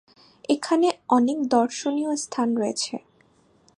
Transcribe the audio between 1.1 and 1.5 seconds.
অনেক